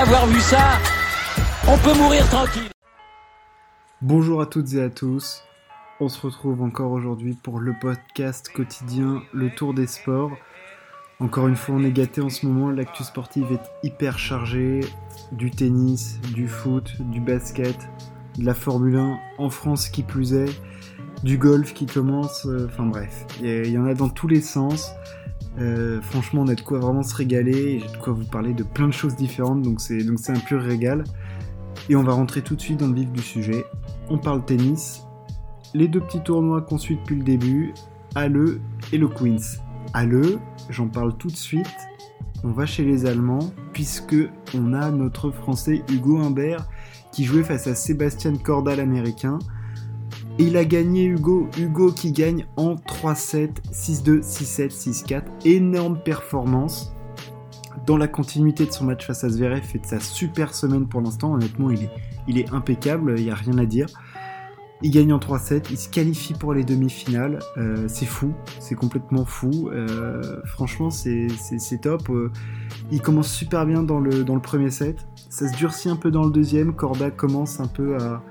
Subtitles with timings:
[0.00, 0.78] avoir vu ça,
[1.68, 2.70] on peut mourir tranquille.
[4.00, 5.44] Bonjour à toutes et à tous.
[6.00, 10.32] On se retrouve encore aujourd'hui pour le podcast quotidien Le Tour des Sports.
[11.18, 12.70] Encore une fois, on est gâté en ce moment.
[12.70, 14.80] L'actu sportive est hyper chargée.
[15.32, 17.76] Du tennis, du foot, du basket,
[18.38, 20.62] de la Formule 1 en France qui plus est,
[21.24, 22.46] du golf qui commence.
[22.46, 24.92] Euh, enfin bref, il y, en a dans tous les sens.
[25.58, 27.80] Euh, franchement, on a de quoi vraiment se régaler.
[27.80, 29.62] J'ai de quoi vous parler de plein de choses différentes.
[29.62, 31.04] Donc c'est donc c'est un pur régal.
[31.88, 33.64] Et on va rentrer tout de suite dans le vif du sujet.
[34.08, 35.06] On parle tennis.
[35.74, 37.74] Les deux petits tournois qu'on suit depuis le début,
[38.14, 38.58] Halle
[38.92, 39.60] et le Queens.
[39.94, 41.66] Halle, j'en parle tout de suite.
[42.42, 44.16] On va chez les Allemands puisque
[44.54, 46.66] on a notre Français Hugo Humbert
[47.12, 49.38] qui jouait face à Sébastien Corda l'américain.
[50.40, 55.22] Et il a gagné Hugo, Hugo qui gagne en 3-7, 6-2, 6-7, 6-4.
[55.44, 56.94] Énorme performance
[57.84, 61.02] dans la continuité de son match face à Zverev et de sa super semaine pour
[61.02, 61.34] l'instant.
[61.34, 61.68] Honnêtement,
[62.26, 63.88] il est, impeccable, il n'y a rien à dire.
[64.80, 67.40] Il gagne en 3-7, il se qualifie pour les demi-finales.
[67.58, 69.68] Euh, c'est fou, c'est complètement fou.
[69.68, 71.28] Euh, franchement, c'est
[71.82, 72.08] top.
[72.08, 72.32] Euh,
[72.90, 75.06] il commence super bien dans le, dans le premier set.
[75.28, 76.74] Ça se durcit un peu dans le deuxième.
[76.74, 78.22] Corda commence un peu à,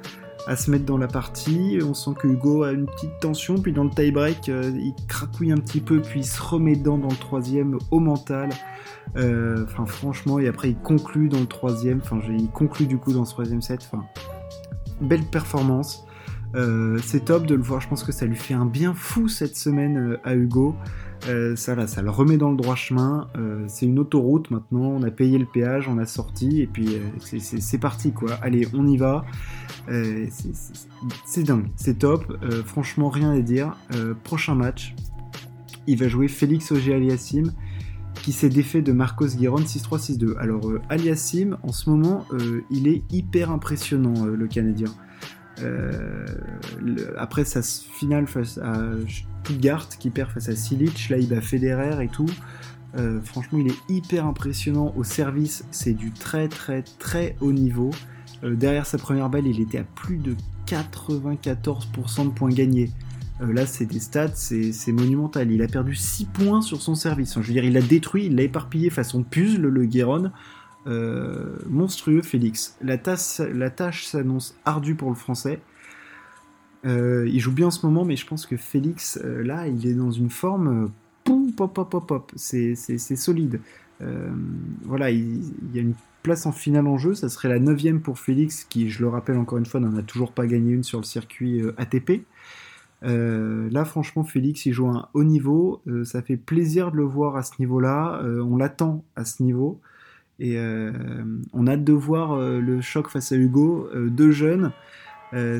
[0.47, 1.79] à se mettre dans la partie.
[1.83, 3.55] On sent que Hugo a une petite tension.
[3.55, 6.01] Puis dans le tie-break, il cracouille un petit peu.
[6.01, 8.49] Puis il se remet dedans dans le troisième au mental.
[9.15, 11.99] Enfin, franchement, et après il conclut dans le troisième.
[12.01, 13.87] Enfin, il conclut du coup dans ce troisième set.
[13.91, 14.05] Enfin,
[15.01, 16.05] belle performance.
[16.55, 19.27] Euh, c'est top de le voir, je pense que ça lui fait un bien fou
[19.27, 20.75] cette semaine euh, à Hugo.
[21.27, 23.27] Euh, ça, ça le remet dans le droit chemin.
[23.67, 24.89] c'est une autoroute maintenant.
[24.91, 28.33] On a payé le péage, on a sorti et puis c'est parti quoi.
[28.41, 29.25] Allez, on y va.
[31.25, 32.25] c'est dingue, c'est top.
[32.65, 33.75] franchement, rien à dire.
[34.23, 34.95] prochain match,
[35.87, 37.51] il va jouer Félix Auger Aliassim
[38.21, 40.37] qui s'est défait de Marcos Guiron 6-3, 6-2.
[40.37, 42.25] Alors, Aliassim, en ce moment,
[42.69, 44.89] il est hyper impressionnant, le Canadien.
[45.63, 46.25] Euh,
[47.17, 48.81] après sa finale face à
[49.43, 52.29] Stuttgart, qui perd face à Silic, là il bat Federer et tout.
[52.97, 55.63] Euh, franchement, il est hyper impressionnant au service.
[55.71, 57.91] C'est du très très très haut niveau.
[58.43, 62.91] Euh, derrière sa première balle, il était à plus de 94% de points gagnés.
[63.41, 65.51] là, c'est des stats, c'est monumental.
[65.51, 67.35] Il a perdu 6 points sur son service.
[67.35, 70.31] je veux dire, il l'a détruit, il l'a éparpillé façon puzzle, le Guéron.
[70.87, 72.77] Euh, monstrueux Félix.
[72.81, 75.59] La, tâche s'annonce ardue pour le français.
[76.85, 79.85] Euh, il joue bien en ce moment, mais je pense que Félix, euh, là, il
[79.85, 80.91] est dans une forme.
[81.23, 82.31] pop, pop, pop, pop.
[82.35, 83.59] C'est solide.
[84.83, 87.13] voilà, il, y a une place en finale en jeu.
[87.13, 90.03] Ça serait la neuvième pour Félix, qui, je le rappelle encore une fois, n'en a
[90.03, 92.23] toujours pas gagné une sur le circuit ATP.
[93.01, 95.81] là, franchement, Félix, il joue un haut niveau.
[96.05, 98.21] ça fait plaisir de le voir à ce niveau-là.
[98.23, 99.81] on l'attend à ce niveau.
[100.39, 100.91] Et euh,
[101.53, 103.89] on a hâte de voir euh, le choc face à Hugo.
[103.93, 104.71] Euh, deux jeunes,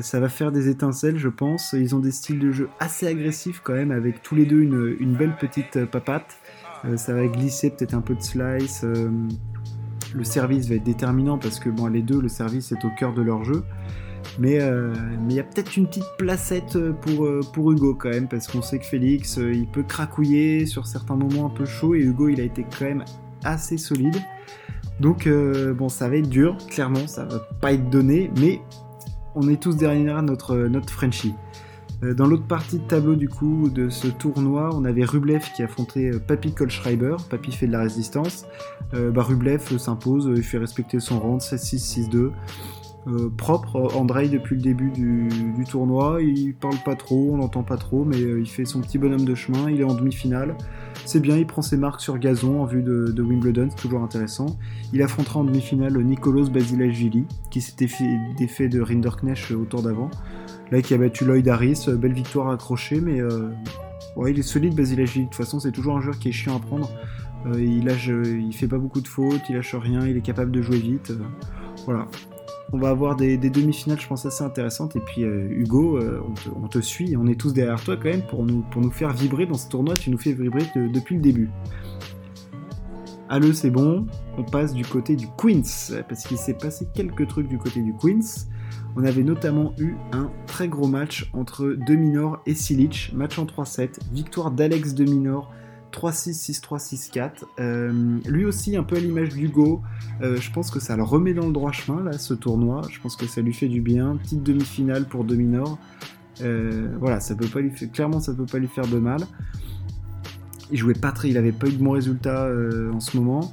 [0.02, 1.74] ça va faire des étincelles, je pense.
[1.74, 5.14] Ils ont des styles de jeu assez agressifs quand même, avec tous les deux une,
[5.14, 6.38] belle petite papate.
[6.96, 8.84] ça va glisser peut-être un peu de slice.
[8.84, 13.14] le service va être déterminant parce que bon, les deux, le service est au cœur
[13.14, 13.62] de leur jeu.
[14.40, 14.58] Mais
[15.28, 18.86] il y a peut-être une petite placette pour, Hugo quand même, parce qu'on sait que
[18.86, 22.66] Félix, il peut cracouiller sur certains moments un peu chauds, et Hugo, il a été
[22.76, 23.04] quand même
[23.44, 24.16] assez solide.
[25.00, 28.60] Donc euh, bon, ça va être dur, clairement, ça va pas être donné, mais
[29.34, 31.34] on est tous derrière notre, notre Frenchie.
[32.02, 35.62] Euh, dans l'autre partie de tableau du coup de ce tournoi, on avait Rublev qui
[35.62, 37.16] affrontait euh, Papy Kolschreiber.
[37.28, 38.46] Papy fait de la résistance.
[38.92, 42.30] bah, Rublev s'impose, il fait respecter son rang 7-6, 6-2.
[43.08, 43.94] Euh, propre.
[43.96, 48.18] Andrei, depuis le début du, tournoi, il parle pas trop, on l'entend pas trop, mais
[48.18, 50.54] il fait son petit bonhomme de chemin, il est en demi-finale.
[51.04, 54.58] C'est bien, il prend ses marques sur gazon en vue de, Wimbledon, c'est toujours intéressant.
[54.92, 60.10] Il affrontera en demi-finale Nicolas Basilashvili, qui s'était fait défait de Rinderknecht au tour d'avant.
[60.70, 63.20] Là, qui a battu Lloyd Harris, euh, belle victoire accrochée, mais
[64.16, 65.24] ouais, il est solide Basilashvili.
[65.24, 66.88] De toute façon, c'est toujours un joueur qui est chiant à prendre.
[67.56, 70.62] il, lâche, il fait pas beaucoup de fautes, il lâche rien, il est capable de
[70.62, 71.12] jouer vite.
[71.86, 72.06] voilà,
[72.72, 74.96] on va avoir des, demi-finales, je pense, assez intéressantes.
[74.96, 76.22] Et puis, euh, Hugo, euh,
[76.62, 79.12] on, te, suit on est tous derrière toi quand même pour nous, pour nous faire
[79.12, 79.94] vibrer dans ce tournoi.
[79.94, 81.50] Tu nous fais vibrer depuis le début.
[83.28, 84.06] Allez, c'est bon.
[84.38, 87.94] On passe du côté du Queens, parce qu'il s'est passé quelques trucs du côté du
[87.94, 88.46] Queens.
[88.96, 94.00] On avait notamment eu un très gros match entre Deminor et Silic, match en 3-7,
[94.12, 95.52] victoire d'Alex Deminor
[95.92, 98.28] 3-6, 6-3, 6-4.
[98.28, 99.82] lui aussi, un peu à l'image d'Hugo,
[100.22, 102.82] euh, je pense que ça le remet dans le droit chemin, là, ce tournoi.
[102.90, 104.16] Je pense que ça lui fait du bien.
[104.16, 105.78] Petite demi-finale pour Dominor.
[106.42, 109.20] Euh, voilà, ça peut pas lui faire, clairement, ça peut pas lui faire de mal.
[110.70, 113.52] Il jouait pas très, il avait pas eu de bons résultats euh, en ce moment.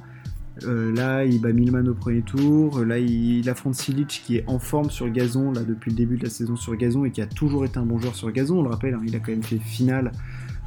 [0.62, 2.84] là, il bat Milman au premier tour.
[2.84, 6.24] Là, il, affronte Silic qui est en forme sur gazon là depuis le début de
[6.24, 8.58] la saison sur gazon et qui a toujours été un bon joueur sur gazon.
[8.58, 10.12] On le rappelle, hein, il a quand même fait finale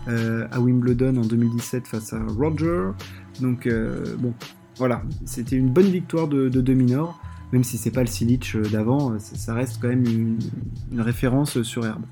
[0.08, 2.92] à Wimbledon en 2017 face à Roger.
[3.40, 3.70] Donc
[4.18, 4.34] bon,
[4.78, 7.20] voilà, c'était une bonne victoire de, de demi-nord
[7.52, 12.04] même si c'est pas le Silic d'avant, ça reste quand même une, référence sur herbe.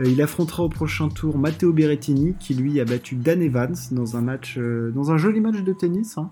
[0.00, 4.16] Euh, il affrontera au prochain tour Matteo Berrettini, qui lui a battu Dan Evans dans
[4.16, 6.18] un match, euh, dans un joli match de tennis.
[6.18, 6.30] Hein.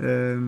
[0.00, 0.40] Euh,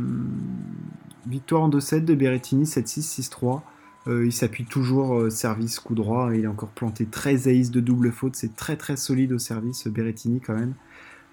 [1.27, 3.63] victoire en 2-7 de Berrettini, 7-6, 6-3.
[4.07, 6.31] Il s'appuie toujours service coup droit.
[6.35, 8.35] Il a encore planté 13 aces de double faute.
[8.37, 10.75] C'est très très solide au service Berrettini quand même.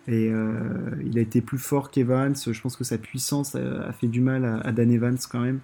[0.08, 0.32] Et
[1.06, 2.34] il a été plus fort qu'Evans.
[2.36, 5.60] Je pense que sa puissance a, fait du mal à, Dan Evans quand même.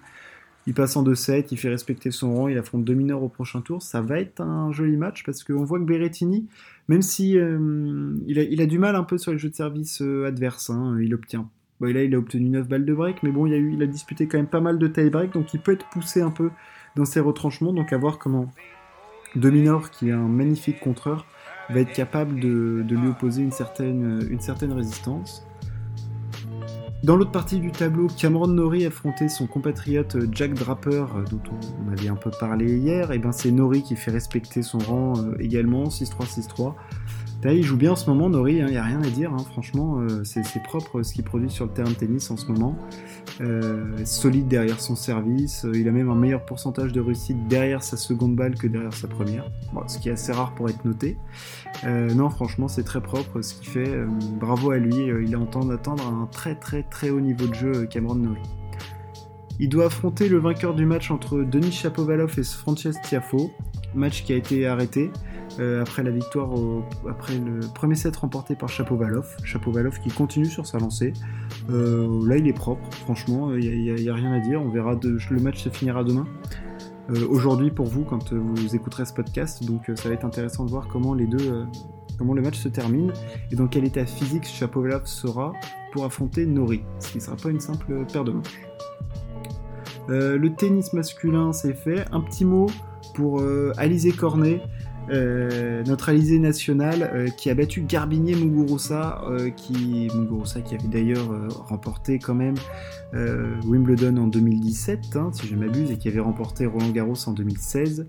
[0.66, 3.60] Il passe en 2-7, il fait respecter son rang, il affronte deux mineurs au prochain
[3.60, 3.82] tour.
[3.82, 6.46] Ça va être un joli match parce qu'on voit que Berrettini,
[6.88, 10.26] même si euh, il, a, du mal un peu sur les jeux de service euh,
[10.26, 11.50] adverses, hein, il obtient.
[11.80, 13.86] Bon, là, il a obtenu 9 balles de break, mais bon, il a, il a
[13.86, 16.50] disputé quand même pas mal de tie-break, donc il peut être poussé un peu
[16.96, 17.72] dans ses retranchements.
[17.72, 18.46] Donc à voir comment
[19.36, 21.26] Dominor, qui est un magnifique contreur,
[21.70, 25.46] va être capable de, lui opposer une certaine, résistance.
[27.02, 31.92] Dans l'autre partie du tableau, Cameron Nori affrontait son compatriote Jack Draper, euh, dont on
[31.92, 33.12] avait un peu parlé hier.
[33.12, 36.74] Et ben c'est Nori qui fait respecter son rang euh, également, 6-3,
[37.44, 39.32] 6-3 il joue bien en ce moment, Nori, il hein, n'y a rien à dire,
[39.32, 42.46] hein, franchement, euh, c'est propre ce qu'il produit sur le terrain de tennis en ce
[42.46, 42.76] moment.
[43.40, 47.82] Euh, solide derrière son service, euh, il a même un meilleur pourcentage de réussite derrière
[47.82, 49.50] sa seconde balle que derrière sa première,
[49.86, 51.18] ce qui est assez rare pour être noté.
[51.84, 53.92] non, franchement, c'est très propre ce qu'il fait,
[54.40, 57.54] bravo à lui, il est en train d'atteindre un très très très haut niveau de
[57.54, 58.40] jeu, Cameron Nori.
[59.60, 63.52] Il doit affronter le vainqueur du match entre Denis Chapovalov et Frances Tiafo,
[63.94, 65.10] match qui a été arrêté.
[65.60, 66.50] Euh, après la victoire,
[67.08, 69.36] après le premier set remporté par Chapovalov.
[69.44, 71.12] Chapovalov qui continue sur sa lancée.
[71.70, 74.60] Euh, là, il est propre, franchement, il n'y a, rien à dire.
[74.60, 76.26] On verra, le match se finira demain.
[77.10, 80.70] Euh, aujourd'hui pour vous, quand vous écouterez ce podcast, donc ça va être intéressant de
[80.70, 81.66] voir comment les deux,
[82.18, 83.12] comment le match se termine
[83.52, 85.52] et dans quel état physique Chapovalov sera
[85.92, 88.60] pour affronter Nori, ce qui ne sera pas une simple paire de manches.
[90.08, 92.06] le tennis masculin, c'est fait.
[92.10, 92.66] Un petit mot
[93.14, 93.40] pour
[93.76, 94.60] Alizé Cornet.
[95.10, 100.88] Euh, notre Alizé national euh, qui a battu Garbinier Muguruza, euh, qui, Muguruza qui avait
[100.88, 101.28] d'ailleurs
[101.68, 102.54] remporté quand même
[103.64, 108.08] Wimbledon en 2017, hein, si je m'abuse, et qui avait remporté Roland Garros en 2016.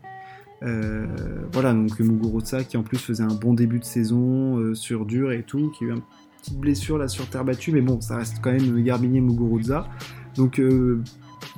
[0.62, 5.44] voilà, donc Muguruza qui en plus faisait un bon début de saison sur dur et
[5.44, 6.02] tout, qui a eu une
[6.42, 9.88] petite blessure là sur terre battue, mais bon, ça reste quand même Garbinier Muguruza.
[10.36, 10.60] Donc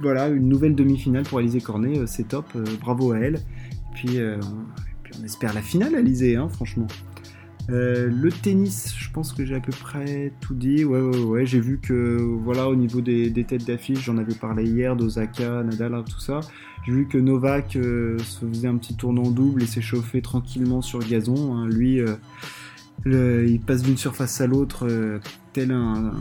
[0.01, 2.45] voilà, une nouvelle demi-finale pour Alizé Cornet, c'est top,
[2.81, 3.39] bravo à elle.
[3.93, 4.19] Puis
[5.19, 6.87] on espère la finale, Alizé, hein, franchement.
[7.69, 10.85] Euh, le tennis, je pense que j'ai à peu près tout dit.
[10.85, 11.45] Ouais, ouais, ouais.
[11.45, 15.93] J'ai vu que, voilà, au niveau des, têtes d'affiche, j'en avais parlé hier, d'Osaka, Nadal,
[15.93, 16.39] hein, tout ça.
[16.85, 20.99] J'ai vu que Novak euh, se faisait un petit tournant double et s'échauffait tranquillement sur
[20.99, 21.55] le gazon.
[21.55, 21.67] Hein.
[21.67, 24.87] Lui, euh, il passe d'une surface à l'autre
[25.51, 26.13] tel un,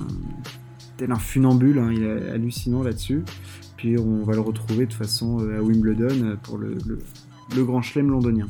[0.97, 1.81] tel un funambule.
[1.93, 3.23] il est hallucinant là-dessus.
[3.77, 8.49] Puis on va le retrouver de toute façon à Wimbledon pour le Grand Chelem londonien.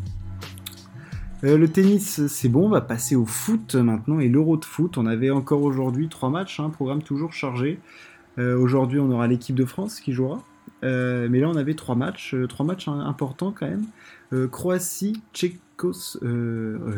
[1.45, 4.97] Euh, le tennis, c'est bon, on va passer au foot maintenant et l'Euro de foot.
[4.97, 7.79] On avait encore aujourd'hui trois matchs, un hein, programme toujours chargé.
[8.39, 10.43] Euh, aujourd'hui, on aura l'équipe de France qui jouera.
[10.83, 13.87] Euh, mais là, on avait trois matchs, trois matchs importants quand même.
[14.51, 16.19] Croatie, Tchécos,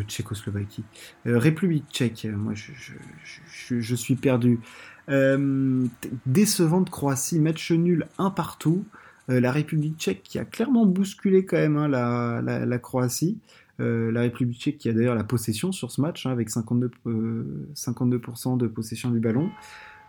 [0.07, 0.85] Tchécoslovaquie,
[1.25, 2.27] République tchèque.
[2.33, 4.61] Moi, je, suis perdu.
[6.27, 8.85] décevante Croatie, match nul un partout.
[9.29, 13.37] la République tchèque qui a clairement bousculé quand même hein, la, Croatie.
[13.81, 16.91] Euh, la République tchèque qui a d'ailleurs la possession sur ce match, hein, avec 52%,
[17.75, 19.51] 52 euh, de possession du ballon.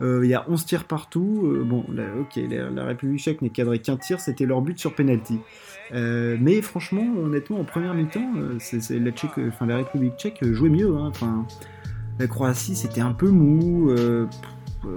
[0.01, 1.63] Euh, il y a 11 tirs partout.
[1.65, 1.85] bon,
[2.19, 5.39] ok, la, République tchèque n'est cadré qu'un tir, c'était leur but sur penalty.
[5.91, 10.95] mais franchement, honnêtement, en première mi-temps, la, enfin, la République tchèque jouait mieux.
[10.95, 11.11] Hein.
[12.17, 13.93] la Croatie, c'était un peu mou.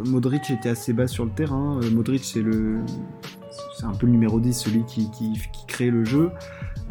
[0.07, 1.81] Modric était assez bas sur le terrain.
[1.93, 2.79] Modric, c'est le,
[3.77, 5.13] c'est un peu le numéro 10, celui qui
[5.67, 6.31] crée le jeu.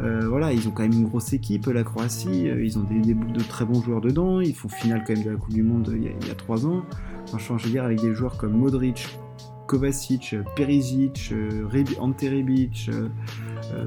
[0.00, 2.48] Euh, voilà, ils ont quand même une grosse équipe, la Croatie.
[2.48, 4.40] Euh, ils ont des, de très bons joueurs dedans.
[4.40, 6.66] Ils font finale quand même de la Coupe du Monde euh, il y a, trois
[6.66, 6.82] ans.
[7.26, 9.18] Franchement, je veux dire, avec des joueurs comme Modric,
[9.66, 11.32] Kovacic, Perisic,
[11.98, 12.90] Ante Rebic,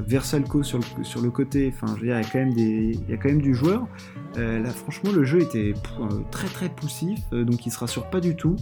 [0.07, 1.71] Versalco sur le, sur le côté.
[1.73, 3.41] Enfin, je veux dire, il y a quand même, des, il y a quand même
[3.41, 3.85] du joueur.
[4.37, 5.73] là, franchement, le jeu était
[6.31, 8.55] très très poussif, donc il se rassure pas du tout.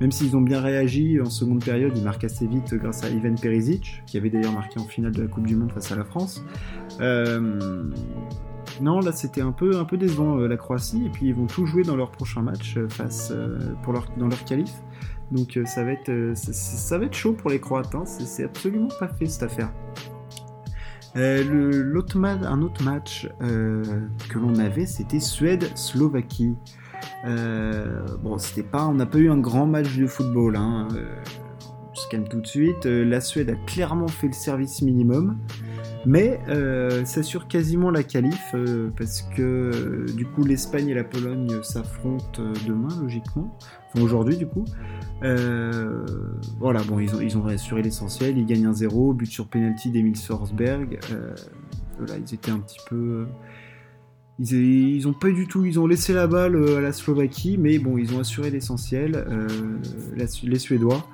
[0.00, 3.34] Même s'ils ont bien réagi en seconde période, ils marquent assez vite grâce à Ivan
[3.34, 6.04] Perisic, qui avait d'ailleurs marqué en finale de la Coupe du Monde face à la
[6.04, 6.44] France.
[7.00, 7.90] Euh,
[8.82, 11.46] non, là c'était un peu, un peu décevant euh, la Croatie, et puis ils vont
[11.46, 13.32] tout jouer dans leur prochain match euh, face,
[13.82, 14.70] pour leur, dans leur qualif
[15.30, 17.94] Donc ça va être, ça, va être chaud pour les Croates.
[17.94, 18.04] Hein.
[18.04, 19.72] C'est absolument pas fait cette affaire.
[21.14, 26.54] un autre match que l'on avait, c'était Suède-Slovaquie.
[27.24, 30.56] Bon, c'était pas, on n'a pas eu un grand match de football.
[30.56, 30.88] Hein.
[31.90, 32.84] on se calme tout de suite.
[32.84, 35.38] la Suède a clairement fait le service minimum.
[36.06, 41.02] Mais euh, s'assure quasiment la qualif euh, parce que euh, du coup l'Espagne et la
[41.02, 44.64] Pologne s'affrontent demain logiquement, enfin aujourd'hui du coup.
[46.60, 49.90] voilà, bon ils ont, ils ont assuré l'essentiel, ils gagnent un 0, but sur penalty
[49.90, 51.00] d'Emile Sorsberg.
[51.98, 53.26] voilà, ils étaient un petit peu...
[54.38, 57.96] Ils, ont pas du tout, ils ont laissé la balle à la Slovaquie, mais bon,
[57.96, 59.24] ils ont assuré l'essentiel,
[60.14, 61.08] les Suédois.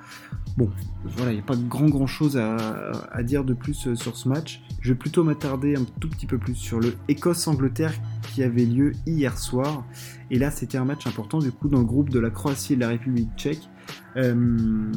[0.56, 0.68] Bon,
[1.04, 4.28] voilà, il n'y a pas grand grand chose à, dire de plus euh, sur ce
[4.28, 4.62] match.
[4.80, 7.94] Je vais plutôt m'attarder un tout petit peu plus sur le Écosse-Angleterre
[8.34, 9.84] qui avait lieu hier soir.
[10.30, 12.76] Et là, c'était un match important du coup dans le groupe de la Croatie et
[12.76, 13.68] de la République tchèque.
[14.16, 14.92] Euh,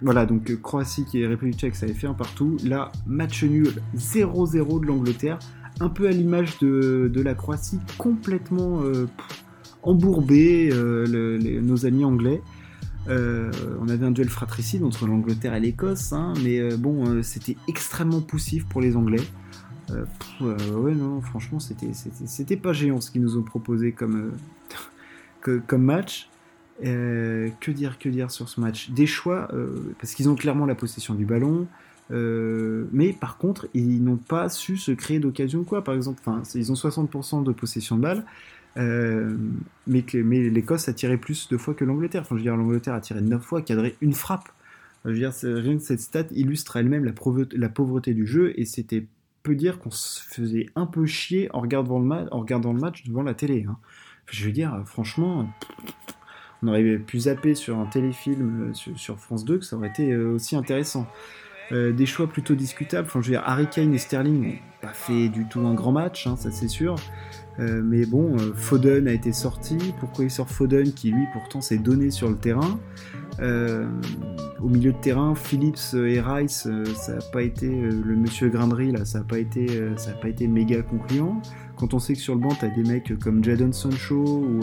[0.00, 2.56] voilà, donc euh, Croatie et République tchèque, ça avait fait un partout.
[2.64, 5.38] Là, match nul 0-0 de l'Angleterre.
[5.80, 8.82] Un peu à l'image de, la Croatie, complètement
[9.82, 12.40] embourbé, nos amis anglais.
[13.08, 13.50] Euh,
[13.80, 17.56] on avait un duel fratricide entre l'Angleterre et l'Écosse, hein, mais euh, bon, euh, c'était
[17.68, 19.22] extrêmement poussif pour les Anglais.
[20.40, 24.32] ouais, non, franchement, c'était pas géant ce qu'ils nous ont proposé comme,
[25.66, 26.30] comme match.
[26.80, 28.90] que dire, que dire sur ce match?
[28.90, 29.48] Des choix,
[30.00, 31.66] parce qu'ils ont clairement la possession du ballon,
[32.10, 35.82] mais par contre, ils n'ont pas su se créer d'occasion quoi.
[35.82, 36.22] Par exemple,
[36.54, 38.24] ils ont 60% de possession de balle,
[38.76, 39.36] euh,
[39.86, 40.02] mais,
[40.50, 42.24] l'Écosse a tiré plus de fois que l'Angleterre.
[42.28, 44.48] Je veux dire, l'Angleterre a tiré 9 fois, cadré une frappe.
[45.04, 49.04] Je veux dire, rien que cette stat illustre elle-même la, pauvreté du jeu, et c'était
[49.42, 53.04] peu dire qu'on se faisait un peu chier en regardant le, en regardant le match
[53.04, 53.66] devant la télé.
[53.68, 53.76] Hein.
[54.30, 55.46] je veux dire, franchement,
[56.62, 60.10] on aurait pu zapper sur un téléfilm euh, sur, France 2 que ça aurait été
[60.10, 61.06] euh, aussi intéressant.
[61.70, 63.06] Des choix plutôt discutables.
[63.06, 65.92] Enfin, je veux dire, Harry Kane et Sterling n'ont pas fait du tout un grand
[65.92, 66.96] match, hein, ça c'est sûr.
[67.60, 69.76] Euh, mais bon, euh, Foden a été sorti.
[70.00, 72.80] Pourquoi il sort Foden qui lui pourtant s'est donné sur le terrain?
[73.40, 73.86] Euh,
[74.60, 79.04] Au milieu de terrain, Phillips et Rice, ça n'a pas été le monsieur Grindry là,
[79.04, 79.66] ça n'a pas été,
[80.22, 81.40] pas été méga concluant.
[81.76, 84.60] Quand on sait que sur le banc t'as des mecs comme Jadon Sancho ou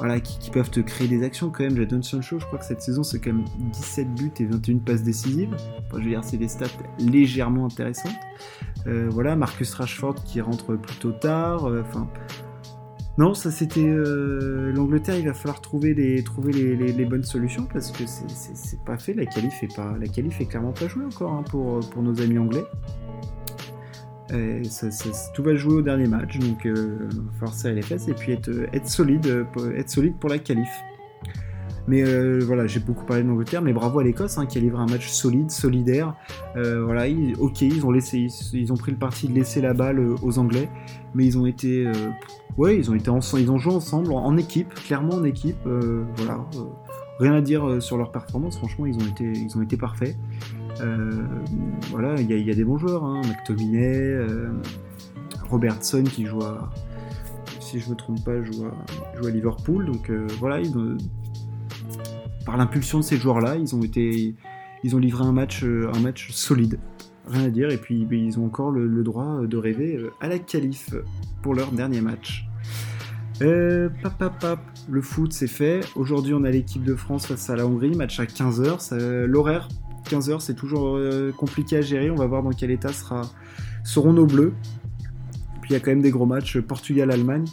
[0.00, 1.76] voilà, qui, peuvent te créer des actions quand même.
[1.76, 5.02] Jadon Sancho, je crois que cette saison c'est quand même 17 buts et 21 passes
[5.02, 5.54] décisives.
[5.92, 6.66] je veux dire, c'est des stats
[6.98, 8.16] légèrement intéressantes.
[8.86, 11.66] Euh, voilà, Marcus Rashford qui rentre plutôt tard.
[11.66, 12.08] Euh, enfin.
[13.18, 15.18] non, ça c'était euh, l'Angleterre.
[15.18, 19.12] Il va falloir trouver les trouver les, bonnes solutions parce que c'est pas fait.
[19.12, 22.22] La qualif est pas la qualif est clairement pas jouée encore hein, pour pour nos
[22.22, 22.64] amis anglais.
[25.34, 28.50] Tout va jouer au dernier match, donc il va falloir les fesses et puis être,
[28.88, 29.46] solide,
[29.76, 30.68] être solide pour la qualif.
[31.90, 34.60] Mais euh, voilà, j'ai beaucoup parlé de l'Angleterre, mais bravo à l'Écosse hein, qui a
[34.60, 36.14] livré un match solide, solidaire.
[36.56, 37.06] Euh, voilà,
[37.38, 40.38] ok, ils ont laissé, ils, ont pris le parti de laisser la balle euh, aux
[40.38, 40.68] Anglais,
[41.14, 41.90] mais ils ont été,
[42.56, 45.58] ouais, ils ont été ils ont joué ensemble en, équipe, clairement en équipe.
[46.16, 46.46] voilà,
[47.18, 48.58] rien à dire sur leur performance.
[48.58, 50.16] Franchement, ils ont été, ils ont été parfaits.
[51.90, 54.18] Voilà, il y, a des bons joueurs, hein, McTominay,
[55.48, 56.70] Robertson qui joue à
[57.60, 59.86] si je me trompe pas, joue à, Liverpool.
[59.86, 60.96] Donc voilà, ils ont,
[62.44, 63.74] par l'impulsion de ces joueurs-là, ils
[64.94, 65.90] ont livré un match, euh,
[66.30, 66.78] solide.
[67.28, 67.70] Rien à dire.
[67.70, 70.94] Et puis ils ont encore le, droit de rêver euh, à la qualif
[71.42, 72.46] pour leur dernier match.
[73.42, 73.88] Euh,
[74.88, 75.80] le foot c'est fait.
[75.96, 79.26] Aujourd'hui on a l'équipe de France face à la Hongrie, match à 15h.
[79.26, 79.68] L'horaire,
[80.10, 80.98] 15h c'est toujours
[81.36, 82.10] compliqué à gérer.
[82.10, 83.22] On va voir dans quel état sera,
[83.84, 84.52] seront nos bleus.
[85.62, 87.44] Puis il y a quand même des gros matchs, Portugal-Allemagne.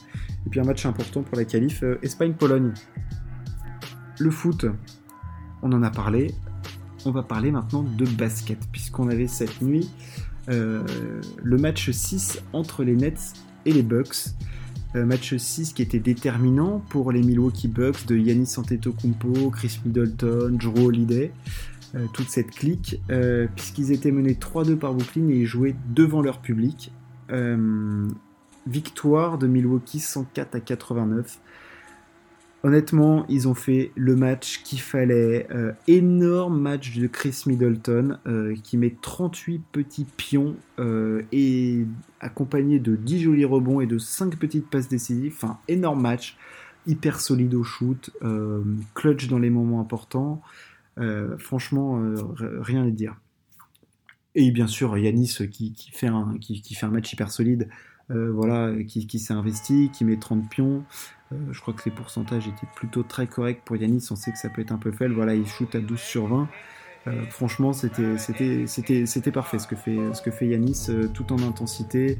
[0.45, 2.73] Et puis un match important pour la qualif, Espagne-Pologne.
[4.19, 4.65] Le foot,
[5.61, 6.33] on en a parlé.
[7.05, 9.89] On va parler maintenant de basket, puisqu'on avait cette nuit
[10.49, 10.83] euh,
[11.43, 13.33] le match 6 entre les Nets
[13.65, 14.29] et les Bucks.
[14.95, 20.57] Euh, match 6 qui était déterminant pour les Milwaukee Bucks de Yannis Antetokounmpo, Chris Middleton,
[20.57, 21.76] Drew Holiday, euh,
[22.13, 23.01] toute cette clique,
[23.55, 26.91] puisqu'ils étaient menés 3-2 par Brooklyn et ils jouaient devant leur public.
[28.67, 31.39] victoire de Milwaukee 104 à 89.
[32.63, 35.47] Honnêtement, ils ont fait le match qu'il fallait.
[35.51, 41.85] Euh, énorme match de Chris Middleton euh, qui met 38 petits pions euh, et
[42.19, 45.33] accompagné de 10 jolis rebonds et de 5 petites passes décisives.
[45.35, 46.35] Enfin, énorme match.
[46.87, 48.11] Hyper solide au shoot,
[48.93, 50.41] clutch dans les moments importants.
[51.37, 52.01] Franchement,
[52.39, 53.15] rien à dire.
[54.35, 57.69] Et bien sûr, Yanis qui, fait un, qui, fait un match hyper solide
[58.09, 60.83] voilà, qui, s'est investi, qui met 30 pions.
[61.51, 64.07] je crois que les pourcentages étaient plutôt très corrects pour Yanis.
[64.11, 65.13] On sait que ça peut être un peu faible.
[65.13, 66.47] Voilà, il shoot à 12 sur 20.
[67.29, 72.17] franchement, c'était parfait ce que fait, ce que fait Yanis, tout en intensité,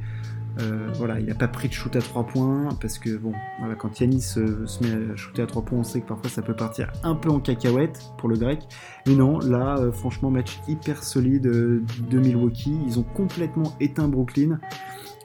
[0.60, 3.76] euh, voilà, il n'a pas pris de shoot à 3 points parce que bon, voilà,
[3.76, 4.40] quand Yanis se,
[4.84, 7.30] met à shooter à 3 points, on sait que parfois ça peut partir un peu
[7.30, 8.64] en cacahuète pour le grec.
[9.08, 12.78] Mais non, là, euh, franchement, match hyper solide euh, de Milwaukee.
[12.88, 14.60] Ils ont complètement éteint Brooklyn.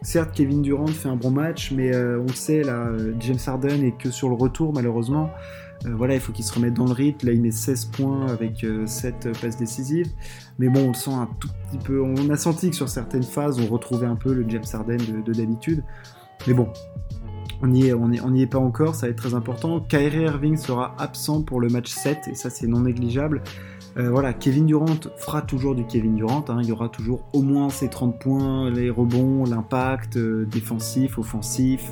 [0.02, 4.10] Certes, Kevin Durant fait un bon match, mais on sait, là, James Harden est que
[4.10, 5.30] sur le retour, malheureusement.
[5.86, 7.26] Euh, voilà, il faut qu'il se remette dans le rythme.
[7.26, 10.10] Là, il met 16 points avec 7 euh, passes décisives.
[10.58, 12.02] Mais bon, on sent un tout petit peu.
[12.02, 15.32] On a senti que sur certaines phases, on retrouvait un peu le James Harden de,
[15.32, 15.82] d'habitude.
[16.46, 16.68] Mais bon,
[17.62, 19.80] on n'y est, pas encore, ça va être très important.
[19.80, 23.42] Kyrie Irving sera absent pour le match 7, et ça c'est non négligeable.
[23.96, 24.86] Euh, voilà, Kevin Durant
[25.18, 26.58] fera toujours du Kevin Durant, hein.
[26.62, 31.90] il y aura toujours au moins ses 30 points, les rebonds, l'impact défensif, offensif,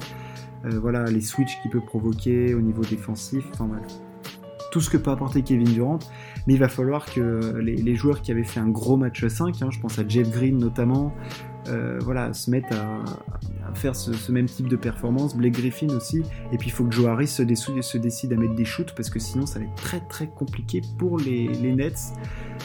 [0.65, 3.45] voilà, les switches qu'il peut provoquer au niveau défensif,
[4.71, 5.99] tout ce que peut apporter Kevin Durant,
[6.47, 9.69] mais il va falloir que les, joueurs qui avaient fait un gros match 5, hein,
[9.71, 11.13] je pense à Jeff Green notamment,
[11.69, 16.57] euh, voilà, se mettent à, faire ce, même type de performance, Blake Griffin aussi, et
[16.57, 19.47] puis il faut que Joe Harris se, décide à mettre des shoots, parce que sinon
[19.47, 22.13] ça va être très très compliqué pour les, les Nets.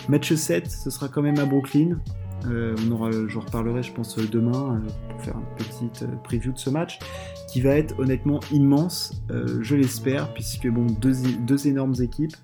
[0.09, 4.17] Match 7, ce sera quand même à Brooklyn, euh, on aura, je reparlerai, je pense,
[4.17, 6.99] demain euh, pour faire une petite euh, preview de ce match
[7.47, 12.35] qui va être honnêtement immense, je l'espère, puisque bon, deux, énormes équipes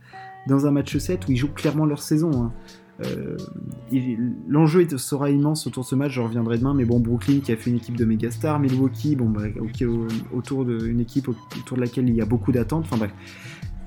[0.47, 2.31] dans un match 7 où ils jouent clairement leur saison.
[2.43, 2.53] Hein.
[4.47, 7.57] L'enjeu sera immense autour de ce match, je reviendrai demain, mais bon, Brooklyn qui a
[7.57, 9.41] fait une équipe de méga stars, Milwaukee, bon, bah,
[10.31, 13.11] autour d'une équipe autour de laquelle il y a beaucoup d'attentes, enfin bref,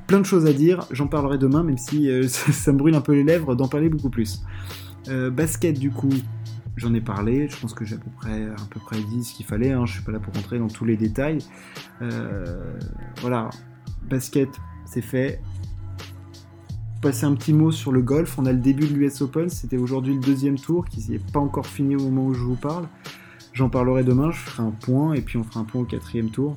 [0.07, 3.13] plein de choses à dire, j'en parlerai demain, même si ça me brûle un peu
[3.13, 4.43] les lèvres d'en parler beaucoup plus.
[5.09, 6.13] Euh, basket, du coup,
[6.77, 7.49] j'en ai parlé.
[7.49, 9.73] Je pense que j'ai à peu près, dit ce qu'il fallait.
[9.73, 9.87] Hein.
[9.87, 11.39] Je suis pas là pour rentrer dans tous les détails.
[12.03, 12.79] Euh,
[13.21, 13.51] voilà,
[14.09, 14.49] basket,
[14.87, 15.41] c'est fait.
[17.03, 18.39] Passer un petit mot sur le golf.
[18.39, 19.49] On a le début de l'US Open.
[19.51, 22.57] C'était aujourd'hui le deuxième tour qui n'est pas encore fini au moment où je vous
[22.57, 22.89] parle.
[23.53, 24.31] J'en parlerai demain.
[24.31, 26.57] Je ferai un point et puis on fera un point au quatrième tour.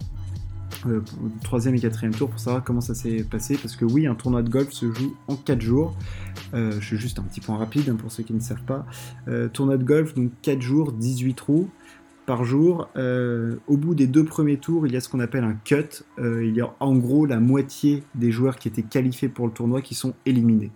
[0.86, 1.02] Euh,
[1.44, 4.44] troisième et quatrième tour pour savoir comment ça s'est passé parce que oui un tournoi
[4.44, 5.96] de golf se joue en 4 jours.
[6.54, 8.86] Euh, je fais juste un petit point rapide hein, pour ceux qui ne savent pas.
[9.28, 11.70] Euh, tournoi de golf donc 4 jours 18 trous
[12.26, 12.90] par jour.
[13.68, 16.04] Au bout des deux premiers tours il y a ce qu'on appelle un cut.
[16.18, 19.82] Il y a en gros la moitié des joueurs qui étaient qualifiés pour le tournoi
[19.82, 20.72] qui sont éliminés.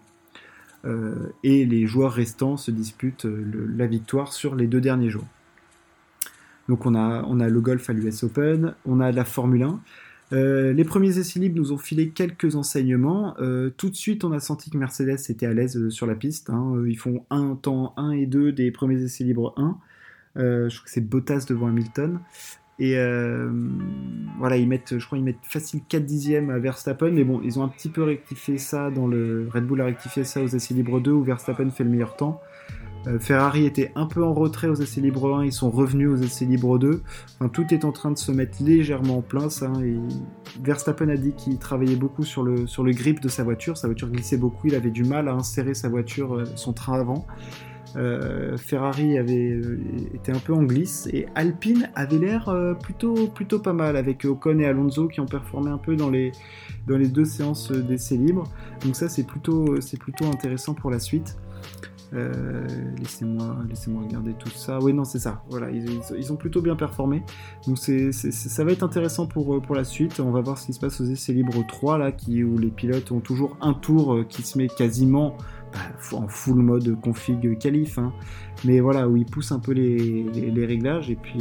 [1.43, 5.27] Et les joueurs restants se disputent la victoire sur les deux derniers jours
[6.71, 9.81] donc on a, le golf à l'US Open, on a la Formule 1.
[10.31, 13.35] Euh, les premiers essais libres nous ont filé quelques enseignements.
[13.41, 16.15] Euh, tout de suite, on a senti que Mercedes était à l'aise euh, sur la
[16.15, 16.49] piste.
[16.49, 16.81] Hein.
[16.87, 19.77] Ils font un temps 1 et 2 des premiers essais libres 1.
[20.37, 22.21] je crois que c'est Bottas devant Hamilton.
[22.79, 22.95] Et
[24.39, 27.11] voilà, ils mettent, je crois qu'ils mettent facile 4 dixièmes à Verstappen.
[27.11, 29.49] Mais bon, ils ont un petit peu rectifié ça dans le.
[29.53, 32.41] Red Bull a rectifié ça aux essais libres 2 où Verstappen fait le meilleur temps.
[33.07, 36.17] Euh, Ferrari était un peu en retrait aux essais libres 1, ils sont revenus aux
[36.17, 37.01] essais libres 2.
[37.51, 39.63] tout est en train de se mettre légèrement en place.
[39.63, 39.73] Hein,
[40.61, 43.77] Verstappen a dit qu'il travaillait beaucoup sur le, sur grip de sa voiture.
[43.77, 46.99] Sa voiture glissait beaucoup, il avait du mal à insérer sa voiture, euh, son train
[46.99, 47.25] avant.
[47.97, 49.59] Euh, Ferrari avait
[50.29, 54.65] un peu en glisse et Alpine avait l'air plutôt, plutôt pas mal avec Ocon et
[54.65, 56.31] Alonso qui ont performé un peu dans les,
[56.87, 58.45] dans les deux séances d'essais libres.
[58.85, 61.35] Donc ça c'est plutôt, c'est plutôt intéressant pour la suite.
[62.13, 64.79] Euh, laissez-moi, laissez-moi regarder tout ça.
[64.79, 65.43] Oui, non, c'est ça.
[65.49, 67.23] Voilà, ils, ont plutôt bien performé.
[67.65, 70.19] Donc c'est, ça va être intéressant pour, euh, pour la suite.
[70.19, 72.69] On va voir ce qui se passe aux essais libres 3 là, qui, où les
[72.69, 75.37] pilotes ont toujours un tour euh, qui se met quasiment
[75.73, 77.97] bah, en full mode config qualif.
[77.97, 78.11] Hein.
[78.65, 80.25] Mais voilà, où ils poussent un peu les,
[80.65, 81.39] réglages et puis.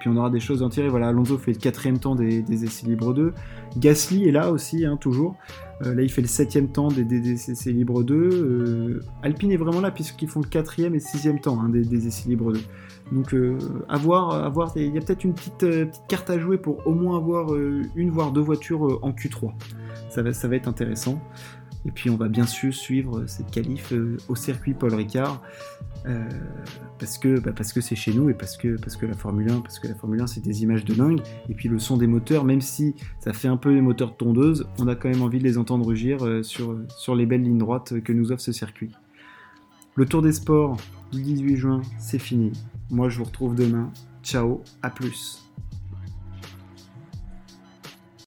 [0.00, 0.88] puis on aura des choses à en tirer.
[0.88, 3.32] Voilà, Alonso fait le quatrième temps des, des essais libres 2.
[3.76, 5.36] Gasly est là aussi, hein, toujours.
[5.82, 8.14] Euh, là, il fait le septième temps des, essais libres 2.
[8.14, 12.28] Euh, Alpine est vraiment là puisqu'ils font le quatrième et sixième temps hein, des, essais
[12.28, 12.60] libres 2.
[13.12, 13.58] Donc, euh,
[13.88, 15.66] à voir, il y a peut-être une petite,
[16.08, 19.52] carte à jouer pour au moins avoir une voire deux voitures en Q3.
[20.08, 21.20] Ça va, ça va être intéressant.
[21.86, 25.42] Et puis on va bien sûr suivre cette qualif euh, au circuit Paul Ricard
[26.06, 26.28] euh,
[26.98, 29.50] parce que bah, parce que c'est chez nous et parce que parce que la Formule
[29.50, 31.96] 1 parce que la Formule 1 c'est des images de dingue et puis le son
[31.96, 35.08] des moteurs même si ça fait un peu les moteurs de tondeuse on a quand
[35.08, 38.32] même envie de les entendre rugir euh, sur sur les belles lignes droites que nous
[38.32, 38.90] offre ce circuit.
[39.94, 40.76] Le Tour des Sports
[41.12, 42.52] du 18 juin c'est fini.
[42.90, 43.90] Moi je vous retrouve demain.
[44.22, 45.43] Ciao, à plus.